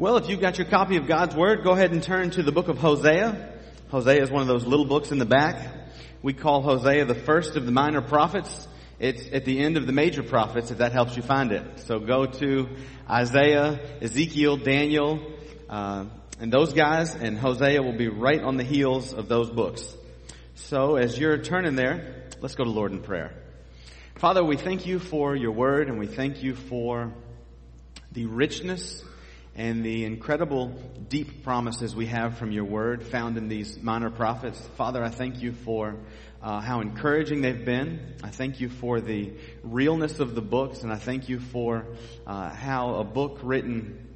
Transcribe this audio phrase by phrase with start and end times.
[0.00, 2.52] Well, if you've got your copy of God's Word, go ahead and turn to the
[2.52, 3.52] book of Hosea.
[3.90, 5.74] Hosea is one of those little books in the back.
[6.22, 8.66] We call Hosea the first of the minor prophets.
[8.98, 11.80] It's at the end of the major prophets, if that helps you find it.
[11.80, 12.68] So go to
[13.10, 15.20] Isaiah, Ezekiel, Daniel,
[15.68, 16.06] uh,
[16.40, 19.94] and those guys, and Hosea will be right on the heels of those books.
[20.54, 23.34] So as you're turning there, let's go to Lord in prayer.
[24.14, 27.12] Father, we thank you for your word, and we thank you for
[28.12, 29.04] the richness
[29.56, 30.68] and the incredible
[31.08, 34.60] deep promises we have from your word found in these minor prophets.
[34.76, 35.96] Father, I thank you for
[36.42, 38.14] uh, how encouraging they've been.
[38.22, 41.86] I thank you for the realness of the books, and I thank you for
[42.26, 44.06] uh, how a book written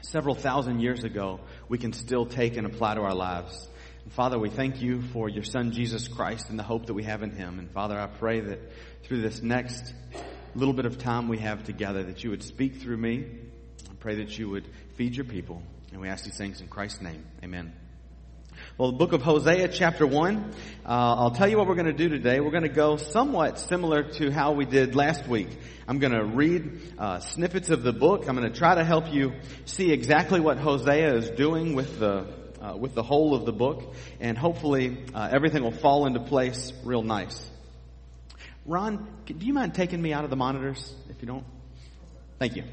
[0.00, 3.68] several thousand years ago we can still take and apply to our lives.
[4.04, 7.04] And Father, we thank you for your Son Jesus Christ and the hope that we
[7.04, 7.58] have in Him.
[7.58, 8.58] And Father, I pray that
[9.04, 9.94] through this next
[10.54, 13.26] little bit of time we have together, that you would speak through me.
[14.02, 14.66] Pray that you would
[14.96, 15.62] feed your people.
[15.92, 17.24] And we ask these things in Christ's name.
[17.44, 17.72] Amen.
[18.76, 20.36] Well, the book of Hosea, chapter 1.
[20.84, 22.40] Uh, I'll tell you what we're going to do today.
[22.40, 25.50] We're going to go somewhat similar to how we did last week.
[25.86, 28.26] I'm going to read uh, snippets of the book.
[28.26, 29.34] I'm going to try to help you
[29.66, 32.26] see exactly what Hosea is doing with the
[32.60, 36.72] uh, with the whole of the book, and hopefully uh, everything will fall into place
[36.82, 37.48] real nice.
[38.66, 41.44] Ron, do you mind taking me out of the monitors if you don't?
[42.40, 42.64] Thank you.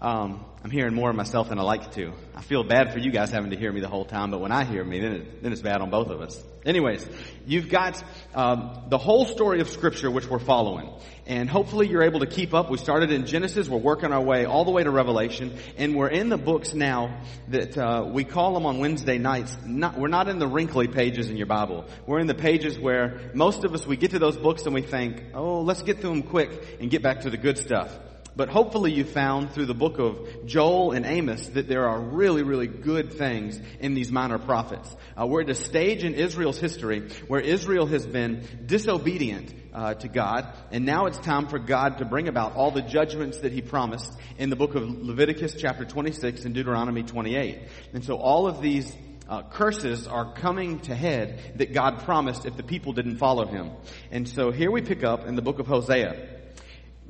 [0.00, 2.12] Um, I'm hearing more of myself than I like to.
[2.34, 4.50] I feel bad for you guys having to hear me the whole time, but when
[4.50, 6.42] I hear me, then, it, then it's bad on both of us.
[6.64, 7.06] Anyways,
[7.46, 8.02] you've got
[8.34, 10.90] um, the whole story of Scripture which we're following,
[11.26, 12.70] and hopefully you're able to keep up.
[12.70, 16.08] We started in Genesis, we're working our way all the way to Revelation, and we're
[16.08, 19.56] in the books now that uh, we call them on Wednesday nights.
[19.66, 21.86] Not, we're not in the wrinkly pages in your Bible.
[22.06, 24.82] We're in the pages where most of us we get to those books and we
[24.82, 27.98] think, "Oh, let's get through them quick and get back to the good stuff."
[28.40, 32.42] But hopefully you found through the book of Joel and Amos that there are really,
[32.42, 34.96] really good things in these minor prophets.
[35.14, 40.08] Uh, we're at a stage in Israel's history where Israel has been disobedient uh, to
[40.08, 43.60] God, and now it's time for God to bring about all the judgments that He
[43.60, 47.58] promised in the book of Leviticus chapter 26 and Deuteronomy 28.
[47.92, 48.90] And so all of these
[49.28, 53.72] uh, curses are coming to head that God promised if the people didn't follow Him.
[54.10, 56.38] And so here we pick up in the book of Hosea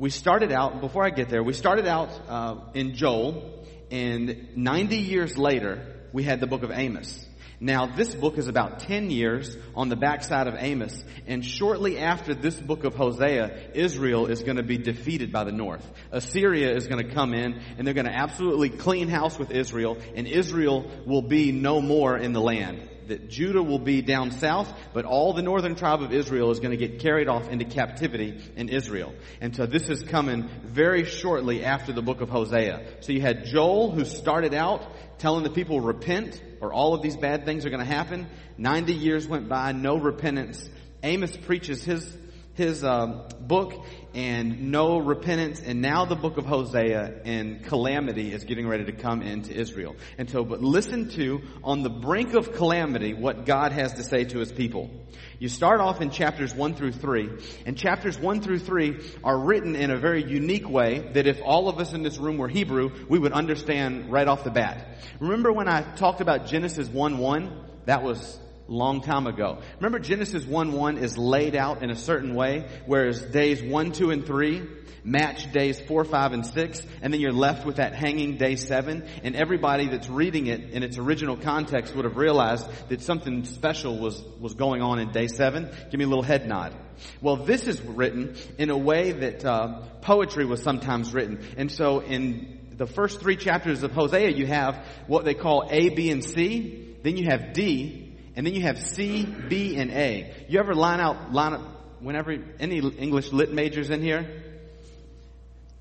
[0.01, 4.97] we started out, before I get there, we started out uh, in Joel, and 90
[4.97, 7.27] years later, we had the book of Amos.
[7.61, 12.35] Now, this book is about 10 years on the backside of Amos, and shortly after
[12.35, 15.87] this book of Hosea, Israel is going to be defeated by the north.
[16.11, 19.99] Assyria is going to come in, and they're going to absolutely clean house with Israel,
[20.15, 24.73] and Israel will be no more in the land that Judah will be down south,
[24.95, 28.41] but all the northern tribe of Israel is going to get carried off into captivity
[28.57, 29.13] in Israel.
[29.41, 32.99] And so this is coming very shortly after the book of Hosea.
[33.01, 34.87] So you had Joel who started out
[35.19, 38.29] telling the people repent or all of these bad things are going to happen.
[38.59, 40.69] 90 years went by, no repentance.
[41.03, 42.17] Amos preaches his
[42.55, 48.45] his um, book and no repentance and now the book of hosea and calamity is
[48.45, 49.95] getting ready to come into israel.
[50.19, 54.25] And so but listen to on the brink of calamity what god has to say
[54.25, 54.91] to his people.
[55.39, 57.31] You start off in chapters 1 through 3
[57.67, 61.69] and chapters 1 through 3 are written in a very unique way that if all
[61.69, 64.99] of us in this room were hebrew we would understand right off the bat.
[65.21, 68.39] Remember when i talked about genesis 1 1 that was
[68.71, 69.59] long time ago.
[69.77, 74.25] Remember Genesis 1-1 is laid out in a certain way, whereas days 1, 2, and
[74.25, 74.63] 3
[75.05, 79.07] match days 4, 5, and 6, and then you're left with that hanging day 7,
[79.25, 83.99] and everybody that's reading it in its original context would have realized that something special
[83.99, 85.71] was, was going on in day 7.
[85.91, 86.75] Give me a little head nod.
[87.23, 91.43] Well, this is written in a way that uh, poetry was sometimes written.
[91.57, 95.89] And so in the first three chapters of Hosea, you have what they call A,
[95.89, 96.97] B, and C.
[97.03, 98.10] Then you have D,
[98.41, 100.33] and then you have C, B, and A.
[100.49, 101.61] You ever line out, line up,
[102.01, 104.31] whenever, any English lit majors in here?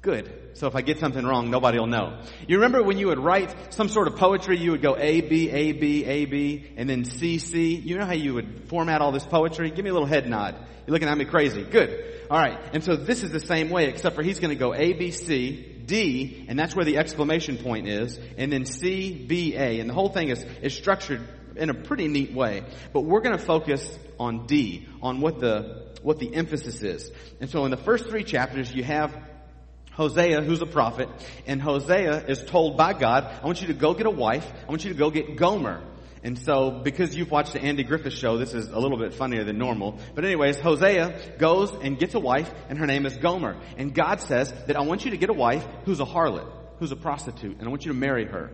[0.01, 0.29] Good.
[0.55, 2.21] So if I get something wrong, nobody will know.
[2.49, 5.49] You remember when you would write some sort of poetry, you would go A, B,
[5.49, 7.75] A, B, A, B, and then C, C.
[7.75, 9.71] You know how you would format all this poetry?
[9.71, 10.55] Give me a little head nod.
[10.85, 11.63] You're looking at me crazy.
[11.63, 12.25] Good.
[12.29, 12.59] Alright.
[12.73, 15.61] And so this is the same way, except for he's gonna go A, B, C,
[15.85, 19.79] D, and that's where the exclamation point is, and then C, B, A.
[19.79, 21.25] And the whole thing is, is structured
[21.59, 22.63] in a pretty neat way.
[22.93, 27.11] But we're going to focus on D, on what the, what the emphasis is.
[27.39, 29.15] And so in the first three chapters, you have
[29.91, 31.09] Hosea, who's a prophet,
[31.45, 34.49] and Hosea is told by God, I want you to go get a wife.
[34.65, 35.83] I want you to go get Gomer.
[36.23, 39.43] And so, because you've watched the Andy Griffith show, this is a little bit funnier
[39.43, 39.99] than normal.
[40.15, 43.57] But anyways, Hosea goes and gets a wife, and her name is Gomer.
[43.77, 46.91] And God says that I want you to get a wife who's a harlot, who's
[46.91, 48.51] a prostitute, and I want you to marry her.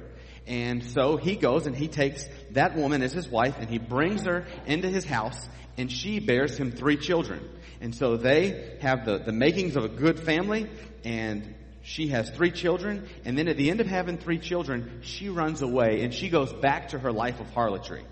[0.47, 4.23] And so he goes and he takes that woman as his wife and he brings
[4.25, 5.47] her into his house
[5.77, 7.49] and she bears him three children.
[7.81, 10.69] And so they have the, the makings of a good family
[11.03, 13.07] and she has three children.
[13.25, 16.53] And then at the end of having three children, she runs away and she goes
[16.53, 18.03] back to her life of harlotry.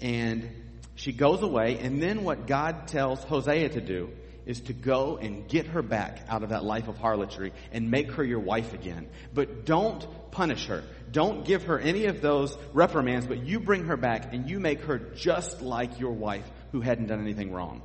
[0.00, 0.50] And
[0.96, 4.10] she goes away and then what God tells Hosea to do
[4.48, 8.10] is to go and get her back out of that life of harlotry and make
[8.12, 9.06] her your wife again.
[9.34, 10.82] But don't punish her.
[11.12, 14.80] Don't give her any of those reprimands, but you bring her back and you make
[14.84, 17.82] her just like your wife who hadn't done anything wrong.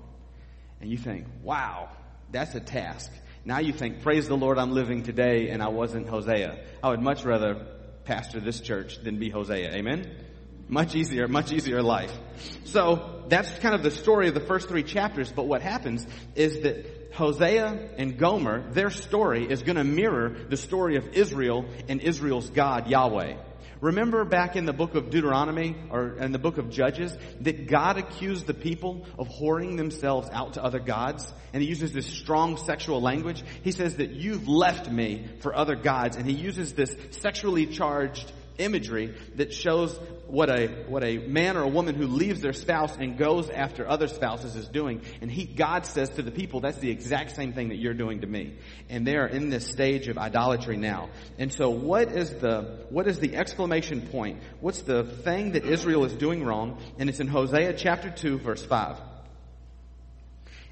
[0.79, 1.89] And you think, wow,
[2.31, 3.11] that's a task.
[3.43, 6.63] Now you think, praise the Lord, I'm living today and I wasn't Hosea.
[6.81, 7.67] I would much rather
[8.05, 9.73] pastor this church than be Hosea.
[9.73, 10.09] Amen?
[10.73, 12.11] Much easier, much easier life.
[12.65, 16.61] So that's kind of the story of the first three chapters, but what happens is
[16.61, 22.01] that Hosea and Gomer, their story is going to mirror the story of Israel and
[22.01, 23.35] Israel's God, Yahweh.
[23.81, 27.97] Remember back in the book of Deuteronomy or in the book of Judges that God
[27.97, 31.31] accused the people of whoring themselves out to other gods?
[31.53, 33.43] And he uses this strong sexual language.
[33.61, 36.15] He says that you've left me for other gods.
[36.15, 39.99] And he uses this sexually charged imagery that shows
[40.33, 43.87] what a what a man or a woman who leaves their spouse and goes after
[43.87, 47.53] other spouses is doing and he God says to the people that's the exact same
[47.53, 48.55] thing that you're doing to me
[48.89, 53.07] and they are in this stage of idolatry now and so what is the what
[53.07, 57.27] is the exclamation point what's the thing that Israel is doing wrong and it's in
[57.27, 58.97] Hosea chapter 2 verse 5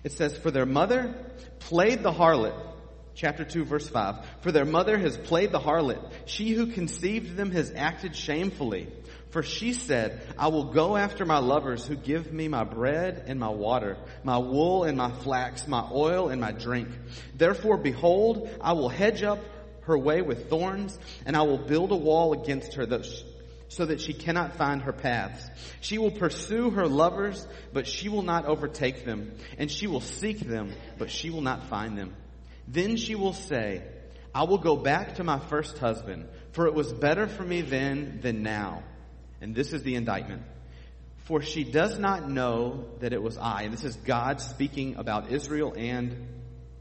[0.04, 1.14] it says for their mother
[1.60, 2.72] played the harlot
[3.14, 4.26] Chapter 2 verse 5.
[4.42, 6.00] For their mother has played the harlot.
[6.26, 8.88] She who conceived them has acted shamefully.
[9.32, 13.40] For she said, I will go after my lovers who give me my bread and
[13.40, 16.90] my water, my wool and my flax, my oil and my drink.
[17.36, 19.40] Therefore behold, I will hedge up
[19.84, 22.86] her way with thorns and I will build a wall against her
[23.70, 25.50] so that she cannot find her paths.
[25.80, 29.32] She will pursue her lovers, but she will not overtake them.
[29.58, 32.14] And she will seek them, but she will not find them.
[32.68, 33.82] Then she will say,
[34.36, 38.20] I will go back to my first husband, for it was better for me then
[38.22, 38.84] than now.
[39.42, 40.44] And this is the indictment.
[41.26, 43.64] For she does not know that it was I.
[43.64, 46.28] And this is God speaking about Israel and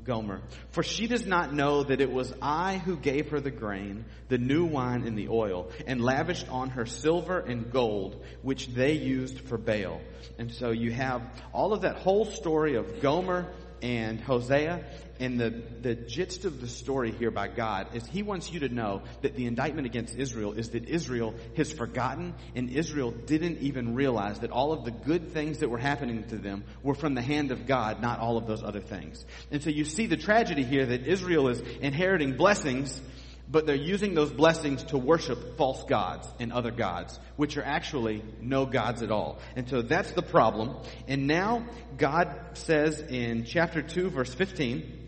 [0.04, 0.40] Gomer.
[0.70, 4.38] For she does not know that it was I who gave her the grain, the
[4.38, 9.40] new wine and the oil, and lavished on her silver and gold, which they used
[9.40, 10.00] for Baal.
[10.38, 11.22] And so you have
[11.52, 14.84] all of that whole story of Gomer and Hosea.
[15.18, 15.50] And the,
[15.82, 19.36] the gist of the story here by God is he wants you to know that
[19.36, 24.50] the indictment against Israel is that Israel has forgotten and Israel didn't even realize that
[24.50, 27.66] all of the good things that were happening to them were from the hand of
[27.66, 29.24] God, not all of those other things.
[29.50, 32.98] And so you see the tragedy here that Israel is inheriting blessings
[33.50, 38.22] but they're using those blessings to worship false gods and other gods, which are actually
[38.40, 39.38] no gods at all.
[39.56, 40.76] And so that's the problem.
[41.08, 41.66] And now
[41.98, 44.98] God says in chapter 2 verse 15,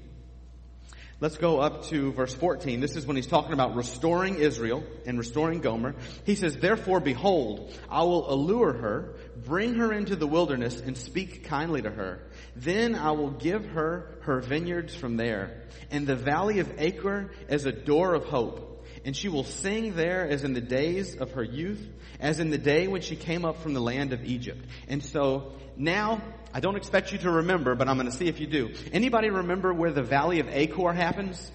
[1.22, 2.80] Let's go up to verse 14.
[2.80, 5.94] This is when he's talking about restoring Israel and restoring Gomer.
[6.26, 11.44] He says, Therefore, behold, I will allure her, bring her into the wilderness, and speak
[11.44, 12.26] kindly to her.
[12.54, 17.64] Then I will give her her vineyards from there, and the valley of Achor as
[17.64, 18.68] a door of hope.
[19.04, 21.84] And she will sing there as in the days of her youth,
[22.20, 24.64] as in the day when she came up from the land of Egypt.
[24.86, 26.22] And so now
[26.54, 28.74] I don't expect you to remember, but I'm going to see if you do.
[28.92, 31.50] Anybody remember where the Valley of Achor happens?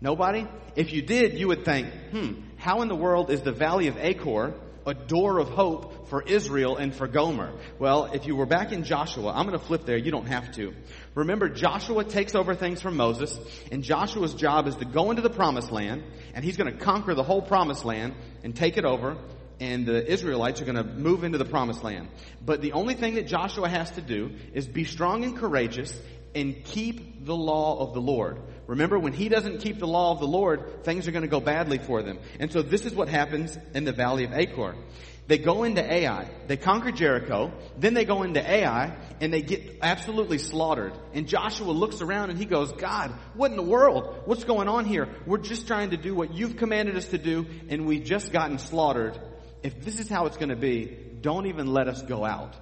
[0.00, 0.48] Nobody?
[0.74, 3.96] If you did, you would think, hmm, how in the world is the Valley of
[3.98, 4.54] Achor
[4.86, 7.52] a door of hope for Israel and for Gomer?
[7.78, 9.96] Well, if you were back in Joshua, I'm going to flip there.
[9.96, 10.74] You don't have to.
[11.14, 13.38] Remember, Joshua takes over things from Moses,
[13.72, 16.02] and Joshua's job is to go into the promised land,
[16.34, 19.16] and he's going to conquer the whole promised land and take it over
[19.60, 22.08] and the Israelites are going to move into the promised land.
[22.44, 25.96] But the only thing that Joshua has to do is be strong and courageous
[26.34, 28.40] and keep the law of the Lord.
[28.66, 31.40] Remember, when he doesn't keep the law of the Lord, things are going to go
[31.40, 32.18] badly for them.
[32.40, 34.74] And so this is what happens in the valley of Achor.
[35.26, 36.30] They go into Ai.
[36.46, 37.52] They conquer Jericho.
[37.78, 40.92] Then they go into Ai and they get absolutely slaughtered.
[41.14, 44.22] And Joshua looks around and he goes, God, what in the world?
[44.26, 45.08] What's going on here?
[45.26, 48.58] We're just trying to do what you've commanded us to do and we've just gotten
[48.58, 49.18] slaughtered
[49.64, 52.54] if this is how it's going to be, don't even let us go out.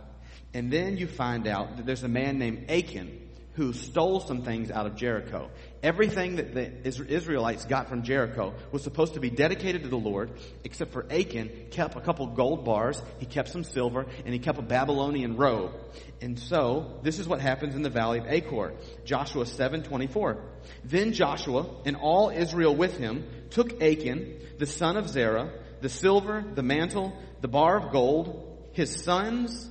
[0.54, 3.22] And then you find out that there's a man named Achan
[3.54, 5.50] who stole some things out of Jericho.
[5.82, 10.30] Everything that the Israelites got from Jericho was supposed to be dedicated to the Lord,
[10.64, 14.59] except for Achan kept a couple gold bars, he kept some silver, and he kept
[14.59, 15.73] a Babylonian robe.
[16.21, 18.73] And so, this is what happens in the valley of Achor.
[19.04, 20.38] Joshua 7:24.
[20.85, 26.44] Then Joshua and all Israel with him took Achan, the son of Zerah, the silver,
[26.54, 29.68] the mantle, the bar of gold, his sons,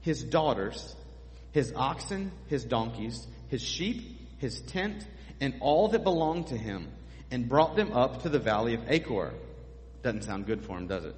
[0.00, 0.94] his daughters,
[1.52, 5.06] his oxen, his donkeys, his sheep, his tent,
[5.40, 6.88] and all that belonged to him,
[7.30, 9.32] and brought them up to the valley of Achor.
[10.02, 11.14] Doesn't sound good for him, does it?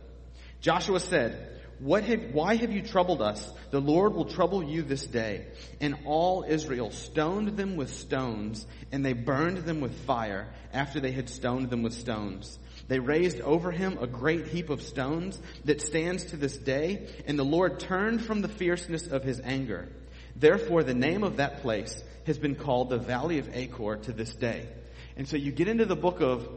[0.61, 3.51] Joshua said, what have, why have you troubled us?
[3.71, 5.47] The Lord will trouble you this day.
[5.81, 11.11] And all Israel stoned them with stones, and they burned them with fire after they
[11.11, 12.59] had stoned them with stones.
[12.87, 17.39] They raised over him a great heap of stones that stands to this day, and
[17.39, 19.89] the Lord turned from the fierceness of his anger.
[20.37, 24.35] Therefore, the name of that place has been called the Valley of Achor to this
[24.35, 24.69] day.
[25.17, 26.49] And so you get into the book of,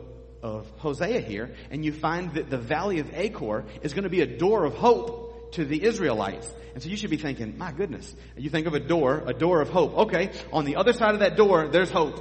[0.41, 4.21] of Hosea here, and you find that the Valley of Achor is going to be
[4.21, 6.51] a door of hope to the Israelites.
[6.73, 9.61] And so you should be thinking, my goodness, you think of a door, a door
[9.61, 9.97] of hope.
[9.97, 12.15] Okay, on the other side of that door, there's hope.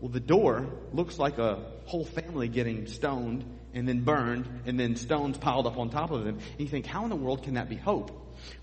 [0.00, 4.96] Well, the door looks like a whole family getting stoned and then burned and then
[4.96, 6.38] stones piled up on top of them.
[6.38, 8.10] And you think, how in the world can that be hope?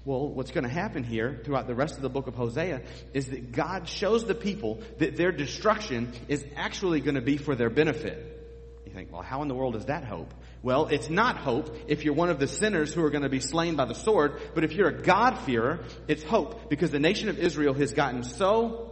[0.06, 2.82] Well, what's going to happen here throughout the rest of the book of Hosea
[3.14, 7.56] is that God shows the people that their destruction is actually going to be for
[7.56, 8.34] their benefit.
[8.86, 10.34] You think, well, how in the world is that hope?
[10.64, 13.40] Well, it's not hope if you're one of the sinners who are going to be
[13.40, 17.38] slain by the sword, but if you're a God-fearer, it's hope because the nation of
[17.38, 18.87] Israel has gotten so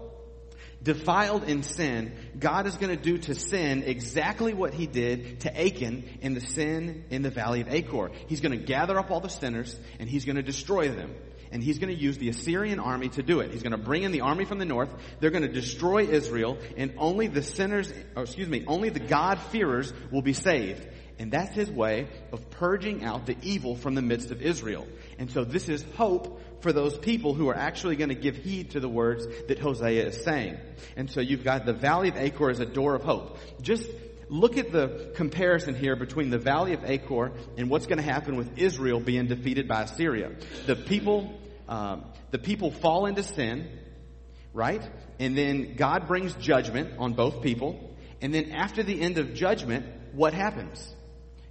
[0.86, 5.50] defiled in sin, God is going to do to sin exactly what he did to
[5.52, 8.12] Achan in the sin in the valley of Achor.
[8.28, 11.14] He's going to gather up all the sinners and he's going to destroy them.
[11.52, 13.52] And he's going to use the Assyrian army to do it.
[13.52, 14.94] He's going to bring in the army from the north.
[15.20, 19.94] They're going to destroy Israel and only the sinners, or excuse me, only the God-fearers
[20.12, 20.86] will be saved.
[21.18, 24.86] And that's his way of purging out the evil from the midst of Israel.
[25.18, 28.72] And so this is hope for those people who are actually going to give heed
[28.72, 30.58] to the words that Hosea is saying.
[30.98, 33.38] And so you've got the valley of Achor as a door of hope.
[33.62, 33.88] Just
[34.30, 38.36] look at the comparison here between the valley of Achor and what's going to happen
[38.36, 40.32] with Israel being defeated by Assyria.
[40.66, 43.70] The people, um, the people fall into sin,
[44.52, 44.82] right?
[45.20, 47.96] And then God brings judgment on both people.
[48.24, 50.96] And then after the end of judgment, what happens?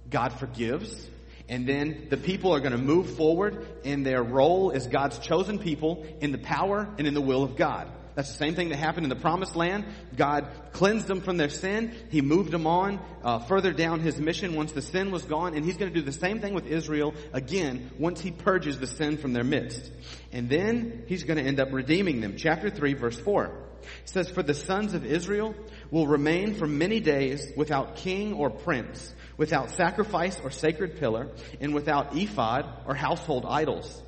[0.09, 1.09] God forgives.
[1.47, 5.59] And then the people are going to move forward in their role as God's chosen
[5.59, 7.91] people in the power and in the will of God.
[8.15, 9.85] That's the same thing that happened in the promised land.
[10.15, 11.93] God cleansed them from their sin.
[12.09, 15.53] He moved them on uh, further down his mission once the sin was gone.
[15.53, 18.87] And he's going to do the same thing with Israel again once he purges the
[18.87, 19.91] sin from their midst.
[20.31, 22.37] And then he's going to end up redeeming them.
[22.37, 25.53] Chapter 3 verse 4 It says, For the sons of Israel
[25.91, 31.73] will remain for many days without king or prince without sacrifice or sacred pillar, and
[31.73, 34.01] without ephod or household idols.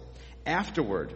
[0.45, 1.13] Afterward,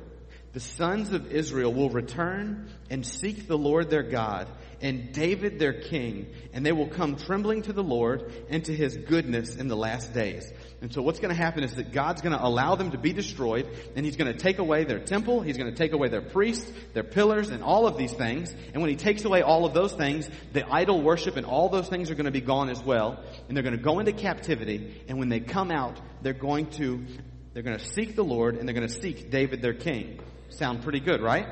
[0.53, 4.47] the sons of Israel will return and seek the Lord their God
[4.81, 8.97] and David their king, and they will come trembling to the Lord and to his
[8.97, 10.51] goodness in the last days.
[10.81, 13.13] And so what's going to happen is that God's going to allow them to be
[13.13, 16.23] destroyed, and he's going to take away their temple, he's going to take away their
[16.23, 18.51] priests, their pillars, and all of these things.
[18.73, 21.87] And when he takes away all of those things, the idol worship and all those
[21.87, 23.23] things are going to be gone as well.
[23.47, 27.05] And they're going to go into captivity, and when they come out, they're going to,
[27.53, 30.19] they're going to seek the Lord, and they're going to seek David their king.
[30.49, 31.47] Sound pretty good, right?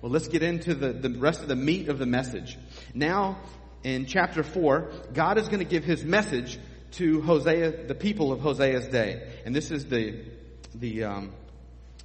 [0.00, 2.56] Well, let's get into the, the rest of the meat of the message.
[2.94, 3.40] Now,
[3.82, 6.58] in chapter 4, God is going to give his message
[6.92, 9.28] to Hosea, the people of Hosea's day.
[9.44, 10.24] And this is the,
[10.74, 11.32] the, um,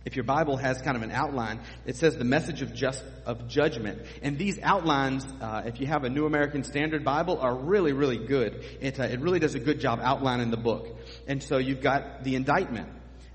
[0.05, 3.47] if your Bible has kind of an outline, it says the message of just of
[3.47, 4.03] judgment.
[4.21, 8.19] And these outlines, uh, if you have a New American Standard Bible, are really really
[8.19, 8.63] good.
[8.81, 10.87] It uh, it really does a good job outlining the book.
[11.27, 12.89] And so you've got the indictment.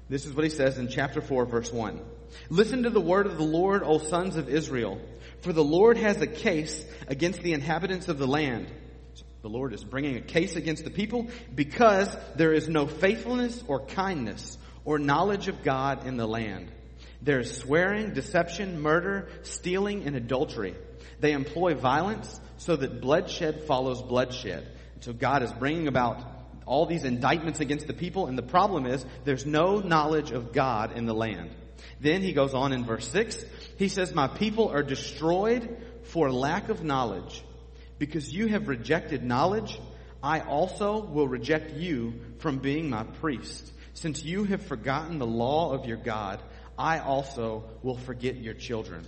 [0.09, 2.01] This is what he says in chapter four, verse one.
[2.49, 5.01] Listen to the word of the Lord, O sons of Israel.
[5.41, 8.71] For the Lord has a case against the inhabitants of the land.
[9.43, 13.87] The Lord is bringing a case against the people because there is no faithfulness or
[13.87, 16.71] kindness or knowledge of God in the land.
[17.23, 20.75] There is swearing, deception, murder, stealing, and adultery.
[21.21, 24.67] They employ violence so that bloodshed follows bloodshed.
[25.01, 26.23] So God is bringing about
[26.67, 30.97] all these indictments against the people, and the problem is there's no knowledge of God
[30.97, 31.51] in the land.
[32.01, 33.43] Then he goes on in verse 6.
[33.77, 37.43] He says, My people are destroyed for lack of knowledge.
[38.01, 39.79] Because you have rejected knowledge,
[40.23, 43.71] I also will reject you from being my priest.
[43.93, 46.41] Since you have forgotten the law of your God,
[46.79, 49.07] I also will forget your children.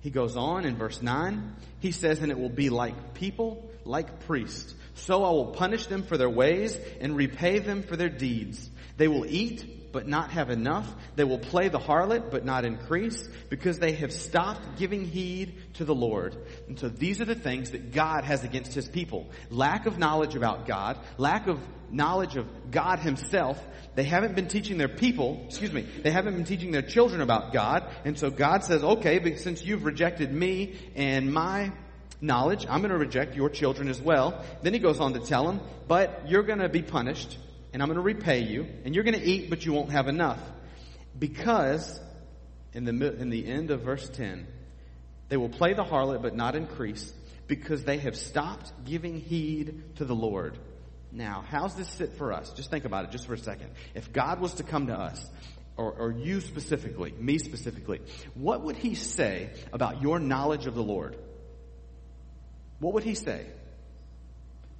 [0.00, 1.54] He goes on in verse 9.
[1.78, 4.74] He says, And it will be like people, like priests.
[4.94, 8.70] So I will punish them for their ways and repay them for their deeds.
[8.96, 10.88] They will eat but not have enough.
[11.16, 15.84] They will play the harlot, but not increase, because they have stopped giving heed to
[15.84, 16.36] the Lord.
[16.68, 19.30] And so these are the things that God has against His people.
[19.50, 21.58] Lack of knowledge about God, lack of
[21.90, 23.60] knowledge of God Himself.
[23.96, 27.52] They haven't been teaching their people, excuse me, they haven't been teaching their children about
[27.52, 27.90] God.
[28.04, 31.72] And so God says, okay, but since you've rejected me and my
[32.20, 34.44] knowledge, I'm going to reject your children as well.
[34.62, 37.38] Then he goes on to tell them, but you're going to be punished
[37.72, 40.08] and I'm going to repay you, and you're going to eat, but you won't have
[40.08, 40.40] enough.
[41.16, 42.00] Because,
[42.72, 44.46] in the, in the end of verse 10,
[45.28, 47.12] they will play the harlot, but not increase,
[47.46, 50.58] because they have stopped giving heed to the Lord.
[51.12, 52.52] Now, how's this sit for us?
[52.52, 53.70] Just think about it just for a second.
[53.94, 55.24] If God was to come to us,
[55.76, 58.00] or, or you specifically, me specifically,
[58.34, 61.16] what would he say about your knowledge of the Lord?
[62.80, 63.46] What would he say?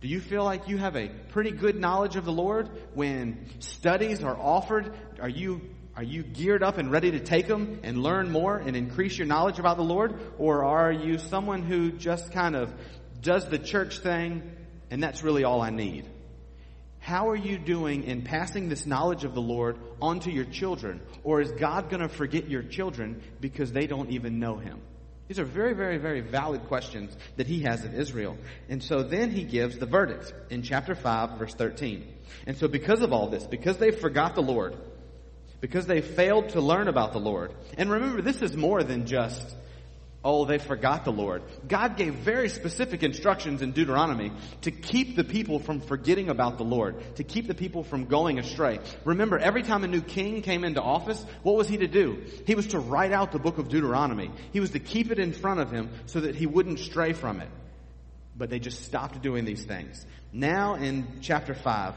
[0.00, 4.24] Do you feel like you have a pretty good knowledge of the Lord when studies
[4.24, 4.94] are offered?
[5.20, 5.60] Are you
[5.96, 9.26] are you geared up and ready to take them and learn more and increase your
[9.26, 10.18] knowledge about the Lord?
[10.38, 12.72] Or are you someone who just kind of
[13.20, 14.50] does the church thing
[14.90, 16.08] and that's really all I need?
[17.00, 21.00] How are you doing in passing this knowledge of the Lord onto your children?
[21.24, 24.80] Or is God going to forget your children because they don't even know Him?
[25.30, 28.36] These are very, very, very valid questions that he has of Israel.
[28.68, 32.04] And so then he gives the verdict in chapter 5, verse 13.
[32.48, 34.74] And so because of all this, because they forgot the Lord,
[35.60, 39.54] because they failed to learn about the Lord, and remember, this is more than just
[40.22, 41.42] Oh, they forgot the Lord.
[41.66, 46.64] God gave very specific instructions in Deuteronomy to keep the people from forgetting about the
[46.64, 48.80] Lord, to keep the people from going astray.
[49.06, 52.22] Remember, every time a new king came into office, what was he to do?
[52.46, 54.30] He was to write out the book of Deuteronomy.
[54.52, 57.40] He was to keep it in front of him so that he wouldn't stray from
[57.40, 57.48] it.
[58.36, 60.04] But they just stopped doing these things.
[60.34, 61.94] Now in chapter 5,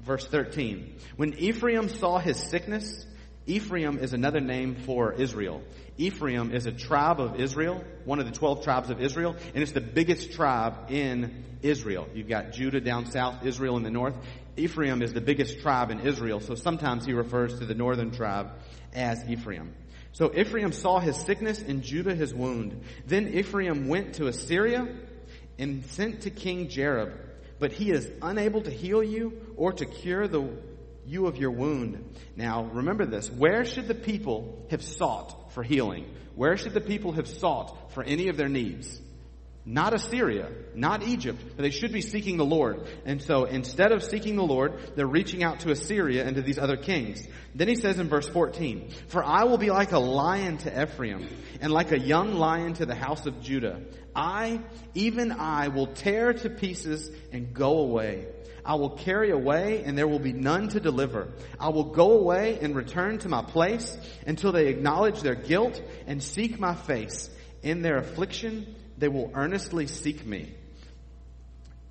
[0.00, 3.04] verse 13, when Ephraim saw his sickness,
[3.44, 5.62] Ephraim is another name for Israel.
[6.02, 9.70] Ephraim is a tribe of Israel, one of the 12 tribes of Israel, and it's
[9.70, 12.08] the biggest tribe in Israel.
[12.12, 14.16] You've got Judah down south, Israel in the north.
[14.56, 18.50] Ephraim is the biggest tribe in Israel, so sometimes he refers to the northern tribe
[18.92, 19.74] as Ephraim.
[20.10, 22.82] So Ephraim saw his sickness and Judah his wound.
[23.06, 24.88] Then Ephraim went to Assyria
[25.56, 27.16] and sent to King Jareb,
[27.60, 30.50] but he is unable to heal you or to cure the
[31.06, 32.16] you of your wound.
[32.36, 33.30] Now, remember this.
[33.30, 36.06] Where should the people have sought for healing?
[36.34, 39.00] Where should the people have sought for any of their needs?
[39.64, 42.84] Not Assyria, not Egypt, but they should be seeking the Lord.
[43.04, 46.58] And so instead of seeking the Lord, they're reaching out to Assyria and to these
[46.58, 47.24] other kings.
[47.54, 51.28] Then he says in verse 14, For I will be like a lion to Ephraim,
[51.60, 53.80] and like a young lion to the house of Judah.
[54.16, 54.60] I,
[54.94, 58.26] even I, will tear to pieces and go away.
[58.64, 61.28] I will carry away and there will be none to deliver.
[61.58, 63.96] I will go away and return to my place
[64.26, 67.28] until they acknowledge their guilt and seek my face.
[67.62, 70.54] In their affliction, they will earnestly seek me.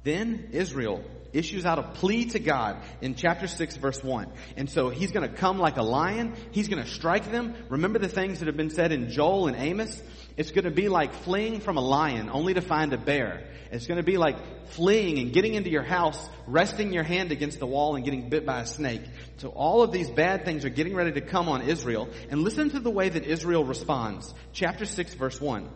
[0.03, 1.03] Then Israel
[1.33, 4.31] issues out a plea to God in chapter 6 verse 1.
[4.57, 6.35] And so he's to come like a lion.
[6.51, 7.55] He's to strike them.
[7.69, 10.01] Remember the things that have been said in Joel and Amos?
[10.37, 13.47] It's going to be like fleeing from a lion only to find a bear.
[13.71, 17.59] It's going to be like fleeing and getting into your house, resting your hand against
[17.59, 19.01] the wall and getting bit by a snake.
[19.37, 22.09] So all of these bad things are getting ready to come on Israel.
[22.29, 24.33] And listen to the way that Israel responds.
[24.53, 25.69] Chapter 6 verse 1.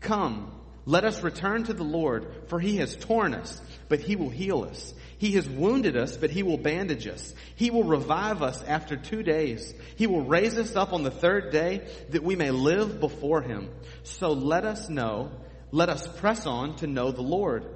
[0.00, 0.52] Come,
[0.84, 4.64] let us return to the Lord, for he has torn us, but he will heal
[4.64, 4.92] us.
[5.22, 7.32] He has wounded us, but he will bandage us.
[7.54, 9.72] He will revive us after two days.
[9.94, 13.70] He will raise us up on the third day that we may live before him.
[14.02, 15.30] So let us know,
[15.70, 17.66] let us press on to know the Lord.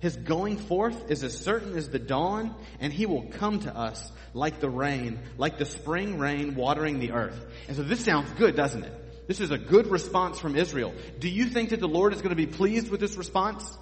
[0.00, 4.10] His going forth is as certain as the dawn, and he will come to us
[4.34, 7.40] like the rain, like the spring rain watering the earth.
[7.68, 9.28] And so this sounds good, doesn't it?
[9.28, 10.92] This is a good response from Israel.
[11.20, 13.78] Do you think that the Lord is going to be pleased with this response?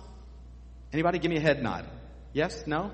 [0.93, 1.87] Anybody give me a head nod?
[2.35, 2.67] Yes?
[2.67, 2.91] No?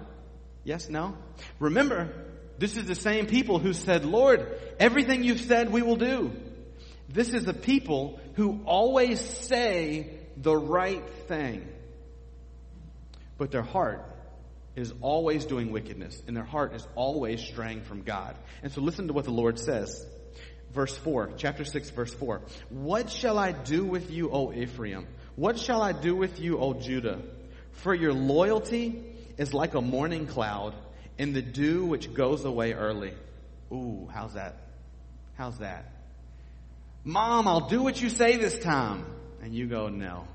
[0.70, 0.88] Yes?
[0.88, 1.16] No?
[1.58, 2.14] Remember,
[2.58, 6.30] this is the same people who said, Lord, everything you've said we will do.
[7.08, 11.66] This is the people who always say the right thing.
[13.36, 14.04] But their heart
[14.76, 18.36] is always doing wickedness and their heart is always straying from God.
[18.62, 20.06] And so listen to what the Lord says
[20.72, 22.42] verse 4, chapter 6, verse 4.
[22.68, 25.08] What shall I do with you, O Ephraim?
[25.34, 27.20] What shall I do with you, O Judah?
[27.72, 29.09] For your loyalty
[29.40, 30.74] is like a morning cloud
[31.18, 33.14] and the dew which goes away early.
[33.72, 34.56] Ooh, how's that?
[35.38, 35.90] How's that?
[37.04, 39.06] Mom, I'll do what you say this time.
[39.42, 40.28] And you go, no,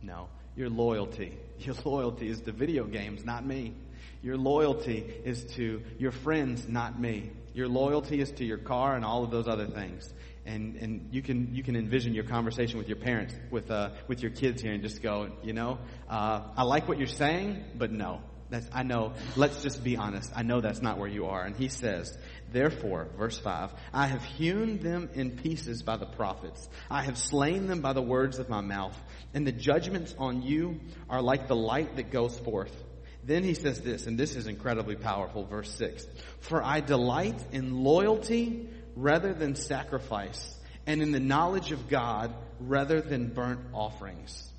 [0.00, 0.28] no.
[0.54, 1.36] Your loyalty.
[1.58, 3.74] Your loyalty is to video games, not me.
[4.22, 7.30] Your loyalty is to your friends, not me.
[7.54, 10.12] Your loyalty is to your car and all of those other things.
[10.46, 14.22] And, and you can, you can envision your conversation with your parents, with, uh, with
[14.22, 17.90] your kids here and just go, you know, uh, I like what you're saying, but
[17.90, 18.20] no.
[18.52, 20.30] That's, I know, let's just be honest.
[20.36, 21.42] I know that's not where you are.
[21.42, 22.16] And he says,
[22.52, 26.68] therefore, verse 5, I have hewn them in pieces by the prophets.
[26.90, 28.94] I have slain them by the words of my mouth.
[29.32, 32.76] And the judgments on you are like the light that goes forth.
[33.24, 36.06] Then he says this, and this is incredibly powerful, verse 6.
[36.40, 43.00] For I delight in loyalty rather than sacrifice, and in the knowledge of God rather
[43.00, 44.51] than burnt offerings.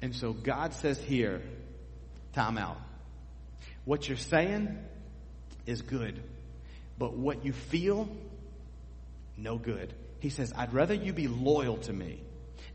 [0.00, 1.42] And so God says here,
[2.32, 2.78] time out.
[3.84, 4.78] What you're saying
[5.66, 6.22] is good,
[6.98, 8.08] but what you feel,
[9.36, 9.92] no good.
[10.20, 12.20] He says, I'd rather you be loyal to me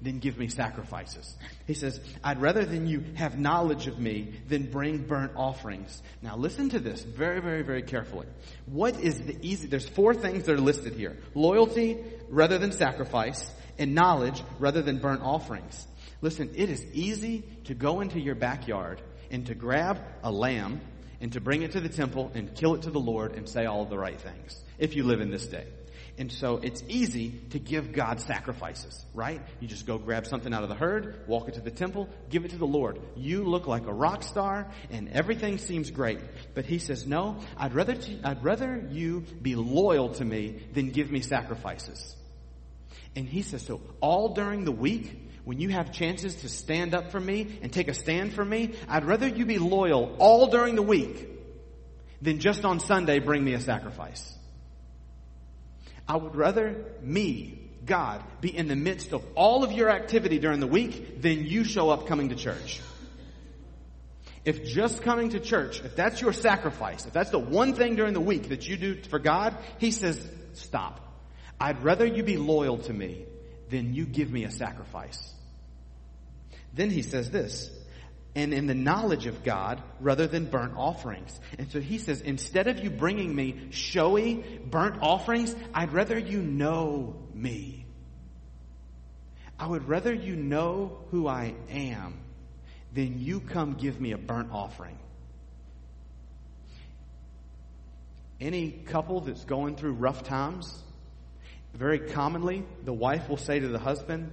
[0.02, 1.36] than give me sacrifices.
[1.66, 6.02] He says, I'd rather than you have knowledge of me than bring burnt offerings.
[6.22, 8.28] Now listen to this very, very, very carefully.
[8.66, 11.18] What is the easy, there's four things that are listed here.
[11.34, 11.98] Loyalty
[12.30, 15.88] rather than sacrifice and knowledge rather than burnt offerings.
[16.24, 20.80] Listen, it is easy to go into your backyard and to grab a lamb
[21.20, 23.66] and to bring it to the temple and kill it to the Lord and say
[23.66, 25.68] all the right things if you live in this day.
[26.18, 29.42] And so it's easy to give God sacrifices, right?
[29.60, 32.46] You just go grab something out of the herd, walk it to the temple, give
[32.46, 33.02] it to the Lord.
[33.18, 36.22] You look like a rock star and everything seems great.
[36.54, 40.92] But he says, no, I'd rather, t- I'd rather you be loyal to me than
[40.92, 42.16] give me sacrifices.
[43.14, 47.12] And he says, so all during the week, when you have chances to stand up
[47.12, 50.76] for me and take a stand for me, I'd rather you be loyal all during
[50.76, 51.30] the week
[52.22, 54.38] than just on Sunday bring me a sacrifice.
[56.08, 60.60] I would rather me, God, be in the midst of all of your activity during
[60.60, 62.82] the week than you show up coming to church.
[64.46, 68.14] If just coming to church, if that's your sacrifice, if that's the one thing during
[68.14, 71.00] the week that you do for God, He says, stop.
[71.60, 73.26] I'd rather you be loyal to me
[73.70, 75.33] than you give me a sacrifice.
[76.74, 77.70] Then He says this,
[78.36, 81.40] and in the knowledge of God rather than burnt offerings.
[81.60, 86.42] And so he says, instead of you bringing me showy burnt offerings, I'd rather you
[86.42, 87.86] know me.
[89.60, 92.20] I would rather you know who I am
[92.94, 94.98] than you come give me a burnt offering.
[98.42, 100.82] Any couple that's going through rough times,
[101.74, 104.32] very commonly the wife will say to the husband,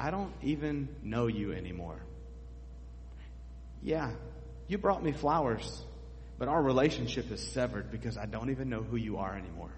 [0.00, 2.00] I don't even know you anymore.
[3.82, 4.12] Yeah,
[4.66, 5.84] you brought me flowers,
[6.38, 9.70] but our relationship is severed because I don't even know who you are anymore.